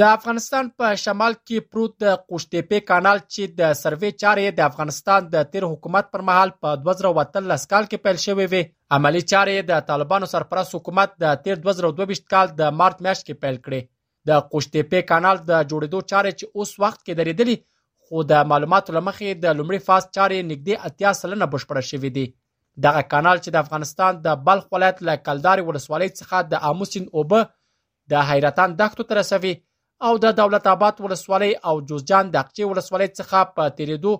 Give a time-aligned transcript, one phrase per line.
[0.00, 5.26] د افغانستان په شمال کې پروت د قوشتېپې کانال چې د سروې چارې د افغانستان
[5.34, 8.62] د تیر حکومت پر مهال په 2013 کال کې پیل شوې وې
[8.98, 13.58] عملی چارې د طالبانو سرپرست حکومت د تیر 2022 کال د مارچ میاشت کې پیل
[13.58, 17.56] کړې د قوشتېپې کانال د جوړېدو چارې چې اوس وخت کې درېدلې
[18.12, 22.24] خو د معلوماتو لمخې د لومړي فاز چارې نږدې اتیا سلنه بشپړه شوې دي
[22.86, 27.08] دغه کانال چې د افغانستان د بلخ ولایت له کلدار ولسوالۍ څخه د آمو سیند
[27.16, 27.40] اوبه
[28.14, 29.54] د حیرتان دښتو ته رسوي
[30.08, 34.14] او د دولت آباد ولسوالۍ او جوزجان د اقچې ولسوالۍ څخه په تیریدو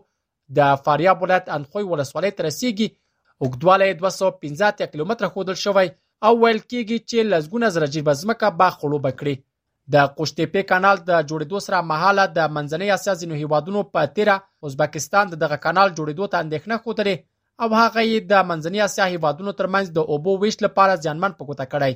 [0.60, 6.98] د فاریاب ولایت انخوي ولسوالۍ ته رسیږي اوګدواله 215 کیلومتره خودل شوی او ویل کیږي
[7.06, 9.40] چې لزګونه زرجیب ازمکه با خړوب کړی
[9.92, 14.34] د قوشتېپې کانال د جوړېدو سره مهاله د منځنۍ اسیا ځینو هیوادونو په تیره
[14.66, 17.16] ازبکستان د دغه کانال جوړېدو ته اندېښنه ښودلې
[17.62, 21.92] او هغه یې د منځنۍ اسیا هیوادونو ترمنځ د اوبو ویش لپاره ځانمن پکوته کړی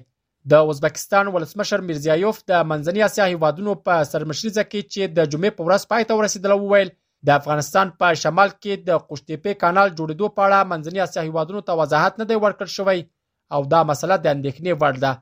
[0.51, 5.62] د ازبکستان ولسمشر میرزیایوف د منځنۍ اسیا هیوادونو په سرمشريزه کې چې د جمعې په
[5.69, 6.91] ورځ پای ته ورسېدل وویل
[7.27, 11.73] د افغانستان په شمال کې د قوشتېپې کانال جوړېدو په اړه منځنۍ اسیا هیوادونو ته
[11.81, 12.98] وضاحت نه دی ورکړ شوی
[13.55, 15.12] او دا مسله د اندېښنې وړ ده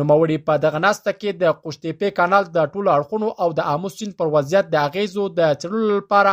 [0.00, 4.14] نوموړي په دغه ناسته کې د قوشتېپې کانال د ټولو اړخونو او د آمو سیند
[4.20, 6.32] پر وضعیت د اغیزو د څېړلو لپاره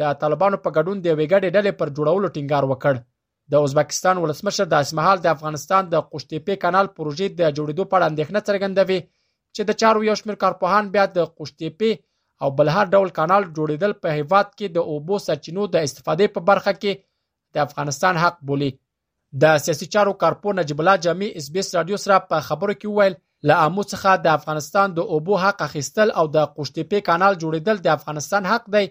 [0.00, 2.94] د طالبانو په ګډون د یوې ګډې ډلې پر جوړولو ټینګار وکړ
[3.54, 8.10] د ازبکستان ولسمشر د اسمهال د افغانستان د قوشتېپې کانال پروژې د جوړېدو په اړه
[8.10, 9.00] اندېښنه څرګندوي
[9.54, 11.90] چې د چارو یو شمېر کارپوهان بیا د قوشتېپې
[12.44, 16.40] او بل هر ډول کانال جوړېدل په هیواد کې د اوبو سرچینو د استفادې په
[16.52, 16.92] برخه کې
[17.56, 18.70] د افغانستان حق بولي
[19.42, 22.96] د سیاسي چارو کارپو نجیب الله جامی اس بي اس رادیو سره په خبرو کې
[22.96, 23.14] وویل
[23.50, 27.92] له امو څخه د افغانستان د اوبو حق اخیستل او د قشتېپې کانال جوړیدل د
[27.98, 28.82] افغانستان حق دی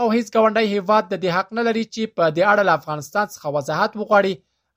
[0.00, 3.26] او هیڅ ګوندای هیواد د دې حق نه لري چې په دې اړه له افغانستان
[3.34, 4.34] څخه وضاحت وغواړي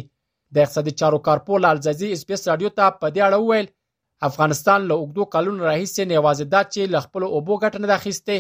[0.56, 3.68] د اقتصادي چارو کارپول الزازي اسپیس رادیو ته په دې اړه وویل
[4.28, 8.36] افغانستان له اوږدو کلونو راهیسې نه یوازې دا چې له خپل اوبو ګټنه د اخیسته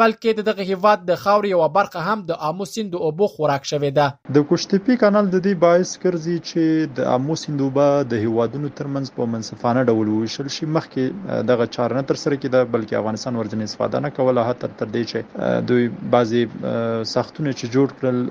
[0.00, 3.66] بلکې د دغه هیواد د خاورې یو برخه هم د امو سیند د اوبو خوراک
[3.70, 8.22] شوې ده د کوشتپی کانال د دې باعث ګرځي چې د امو سیند اوبه د
[8.22, 13.40] هیوادونو ترمنځ په منصفانه ډول وویشل شي مخکې دغه چارنه تر سره کیده بلکې افغانستان
[13.40, 15.84] ورجن استفاده نه کوله حتی تر دې چې دوی
[16.16, 18.24] بعضي سختونه چې جوړ کړل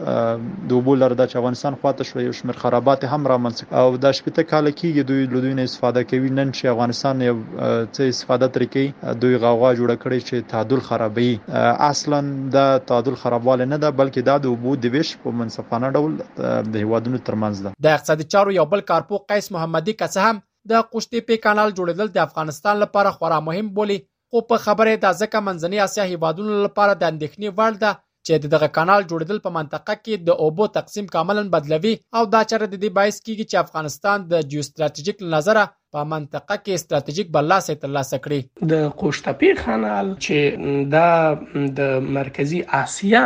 [0.74, 4.18] د اوبو لردا چې افغانستان خواته شوې او شمیر خرابات هم را منځ او د
[4.22, 8.68] شپته کال کې دوی لودوی نه استفاده کوي نن چې افغانستان یو څه استفاده ترې
[8.76, 12.20] کوي دوی غوا جوړ کړی چې تعادل خرابوي اصلا
[12.56, 16.14] د تعادل خرابوالی نه ده بلکې دا د وبو د ویش په منصفانه ډول
[16.76, 20.40] د هوادونو ترمنځ ده د اقتصادي چارو یو بل کارپو قیس محمدي که څه هم
[20.74, 23.98] د قشتي پی کانال جوړیدل د افغانستان لپاره خورا مهم بولی
[24.34, 27.92] خو په خبره د ځکه منځنۍ اسیا هیوادونو لپاره د اندېښنې وړ ده
[28.28, 32.66] چې دغه کانال جوړیدل په منطقه کې د اوبو تقسیم کاملا بدلوي او دا چره
[32.66, 38.18] د دې بایس کیږي چې افغانستان د جیوستراتیژیک نظره په منطقه کې ستراتیژیک بلاسه ترلاسه
[38.26, 43.24] کړي د قوشتپی خانال چې دا د مرکزی اسیا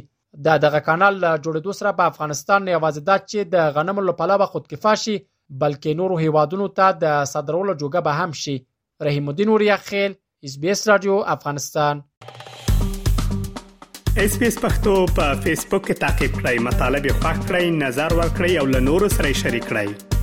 [0.49, 4.37] دا دغه کانال له جوړېدو سره په افغانستان نه یوازې دا چې د غنمو لپاره
[4.43, 5.17] به خودکفا شي
[5.63, 8.57] بلکې نورو هیوادونو ته د صدرولو جوګه به هم شي
[9.07, 10.17] رحیم الدین اوریا خیل
[10.49, 12.05] اس بي اس رادیو افغانستان
[14.25, 18.19] اس پی اس پختو په فیسبوک کې تا کې پلی مطلب یو فاک کړئ نظر
[18.21, 20.13] ور کړئ او له نورو سره شریک کړئ